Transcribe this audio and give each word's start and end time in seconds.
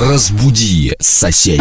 Разбуди 0.00 0.96
соседей. 0.98 1.60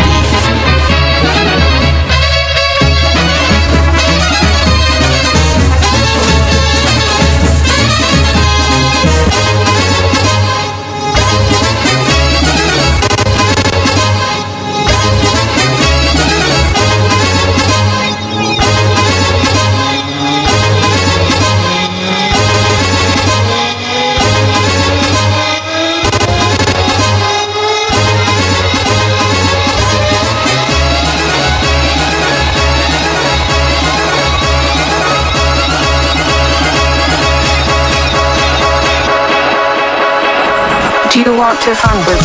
Fun 41.82 41.98
with 42.08 42.19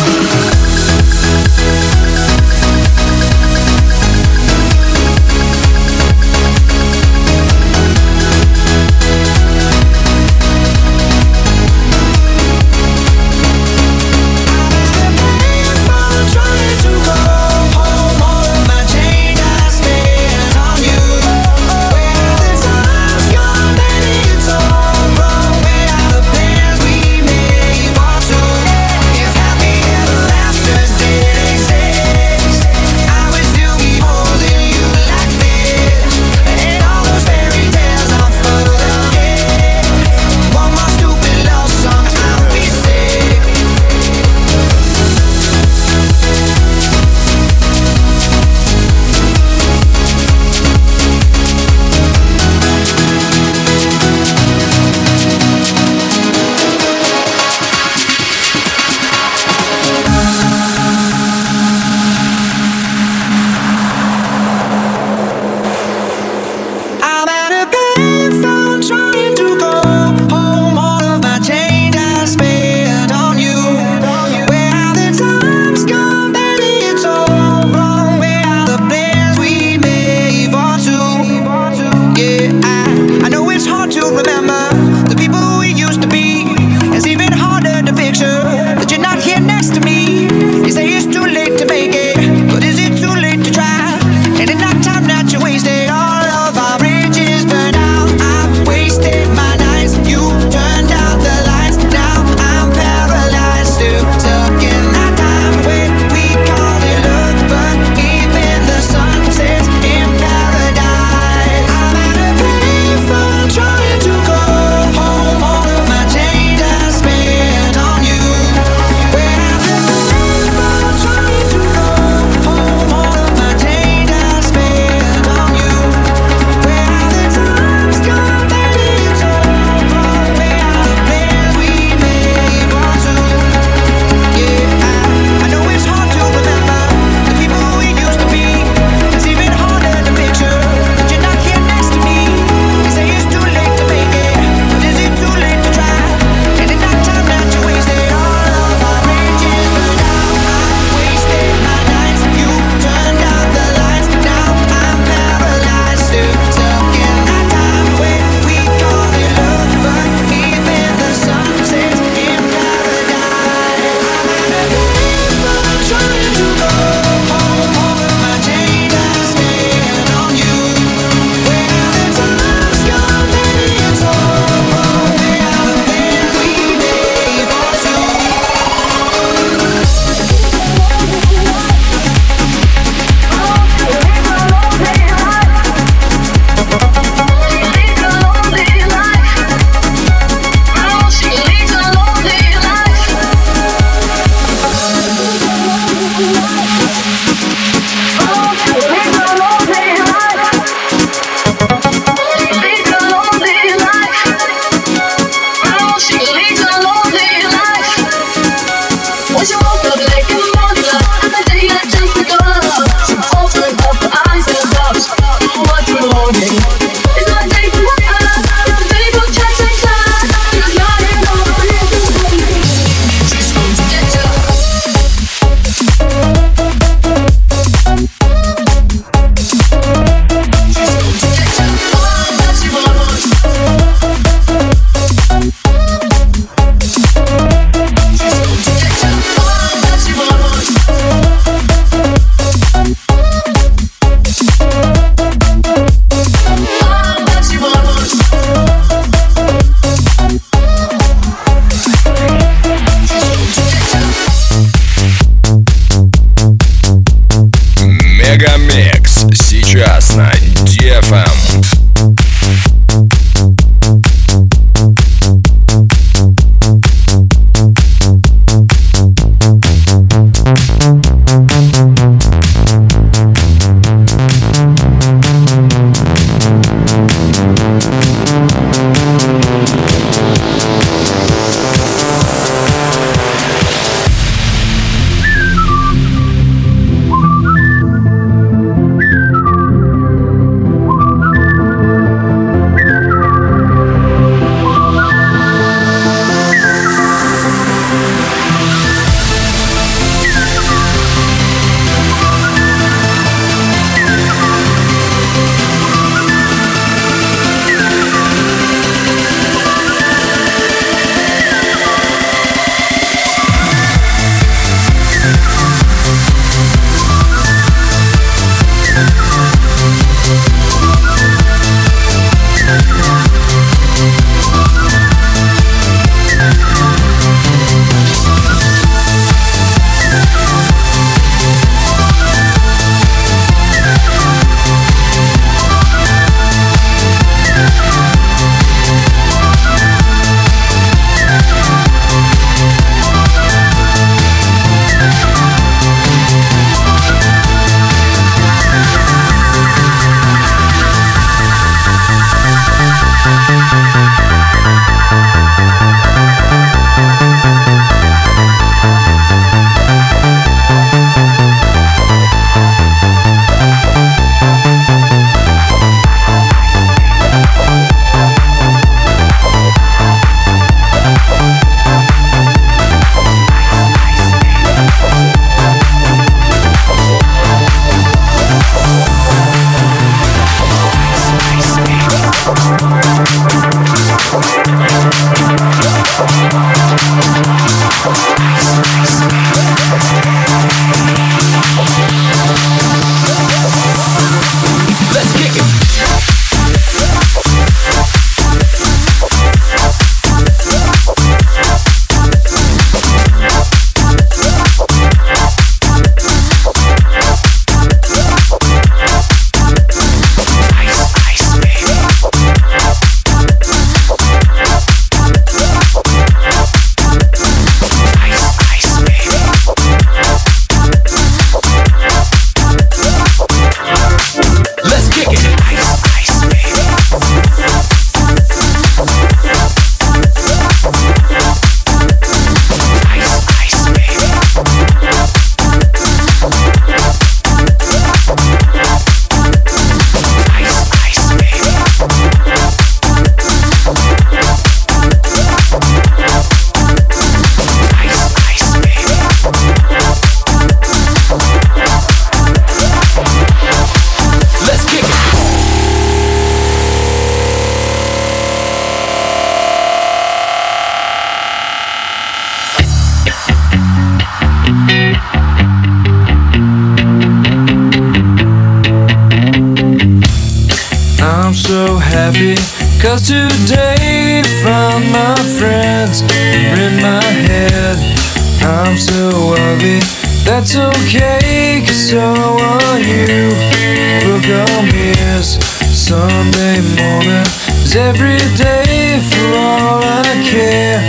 every 488.05 488.37
day 488.55 489.19
for 489.29 489.47
all 489.57 489.99
I 490.03 490.23
care. 490.45 491.01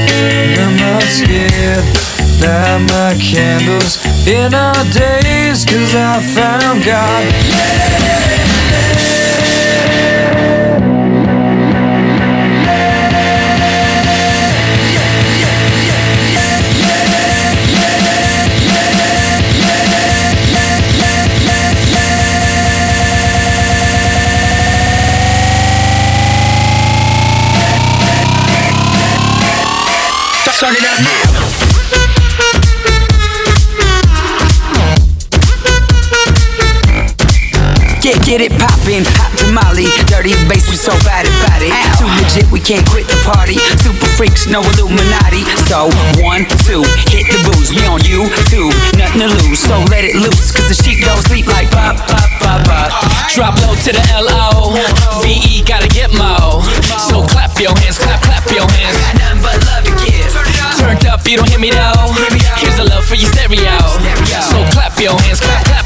I'm 0.56 0.76
not 0.76 1.02
scared, 1.02 1.84
light 2.40 2.80
my 2.88 3.12
candles 3.20 4.00
in 4.26 4.54
our 4.54 4.82
days, 4.92 5.64
cause 5.66 5.94
I 5.94 6.22
found 6.34 6.84
God. 6.84 7.24
Turn 8.32 8.45
Get, 38.26 38.42
it 38.42 38.50
poppin', 38.58 39.06
hot 39.22 39.30
tamale, 39.38 39.86
dirty 40.10 40.34
bass, 40.50 40.66
we 40.66 40.74
so 40.74 40.90
bad 41.06 41.30
about 41.30 41.62
it. 41.62 41.70
Too 41.94 42.10
legit, 42.18 42.50
we 42.50 42.58
can't 42.58 42.82
quit 42.90 43.06
the 43.06 43.14
party. 43.22 43.54
Super 43.78 44.10
freaks, 44.18 44.50
no 44.50 44.66
Illuminati. 44.74 45.46
So, 45.70 45.86
one, 46.18 46.42
two, 46.66 46.82
hit 47.06 47.30
the 47.30 47.38
booze, 47.46 47.70
we 47.70 47.86
on 47.86 48.02
you, 48.02 48.26
two, 48.50 48.66
nothing 48.98 49.22
to 49.22 49.30
lose. 49.30 49.62
So 49.62 49.78
let 49.94 50.02
it 50.02 50.18
loose, 50.18 50.50
cause 50.50 50.66
the 50.66 50.74
sheep 50.74 51.06
don't 51.06 51.22
sleep 51.30 51.46
like 51.46 51.70
pop, 51.70 52.02
pop, 52.02 52.26
pop, 52.42 52.66
pop. 52.66 52.90
Drop 53.30 53.54
low 53.62 53.78
to 53.78 53.90
the 53.94 54.02
L-O 54.18 54.74
V-E 55.22 55.62
gotta 55.62 55.86
get 55.86 56.10
mo 56.10 56.64
So 57.06 57.22
clap 57.30 57.54
your 57.62 57.76
hands, 57.78 57.98
clap, 57.98 58.22
clap 58.26 58.42
your 58.50 58.66
hands 58.66 58.96
Nothing 59.22 59.38
but 59.38 59.58
love 59.70 59.84
to 59.86 59.94
give. 60.02 60.34
Turned 60.74 61.06
up, 61.06 61.22
you 61.28 61.36
don't 61.38 61.46
hear 61.46 61.60
me 61.60 61.70
though 61.70 62.10
Here's 62.58 62.78
a 62.82 62.84
love 62.90 63.04
for 63.04 63.14
your 63.14 63.30
stereo 63.30 63.76
So 64.42 64.66
clap 64.74 64.98
your 64.98 65.14
hands, 65.22 65.38
clap, 65.38 65.62
clap 65.62 65.85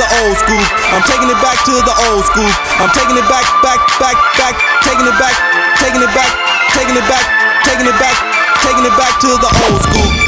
the 0.00 0.08
old 0.24 0.36
school. 0.40 0.64
I'm 0.96 1.04
taking 1.04 1.28
it 1.28 1.36
back 1.44 1.60
to 1.68 1.76
the 1.76 1.94
old 2.08 2.24
school. 2.24 2.48
I'm 2.80 2.88
taking 2.96 3.20
it 3.20 3.28
back, 3.28 3.44
back, 3.60 3.80
back, 4.00 4.16
back, 4.40 4.56
taking 4.80 5.04
it 5.04 5.16
back, 5.20 5.36
taking 5.76 6.00
it 6.00 6.12
back, 6.16 6.32
taking 6.72 6.96
it 6.96 7.04
back, 7.04 7.24
taking 7.68 7.84
it 7.84 7.96
back, 8.00 8.16
taking 8.64 8.84
it 8.88 8.96
back 8.96 9.20
to 9.20 9.28
the 9.28 9.50
old 9.68 9.80
school. 9.84 10.19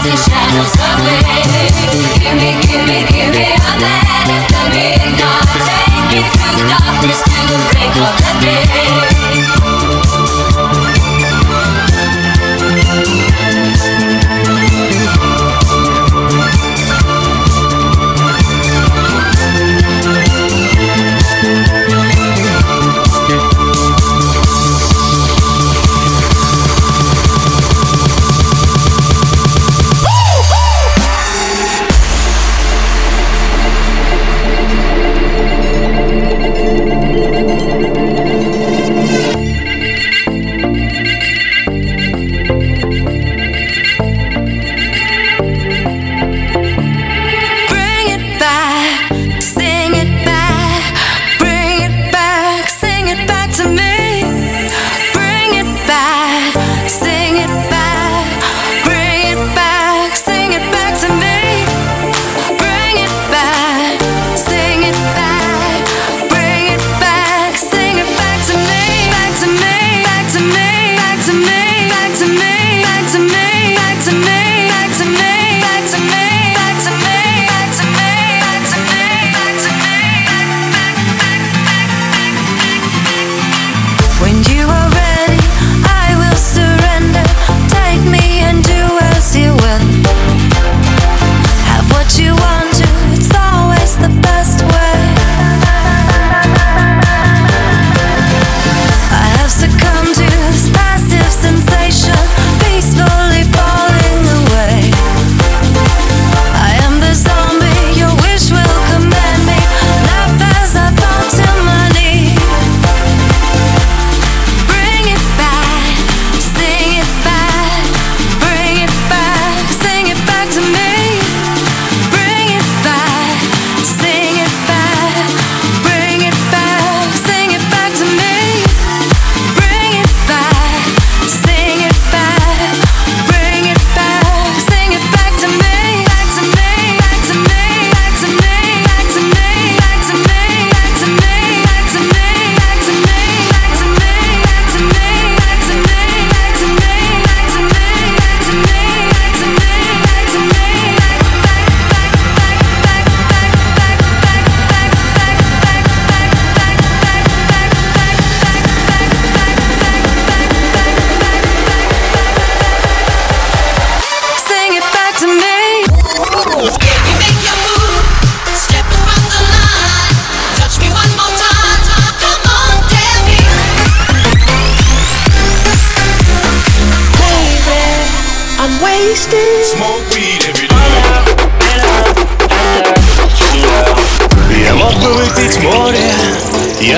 rising 0.00 0.16
shadows 0.16 0.74
of 0.74 1.14
it. 1.14 1.19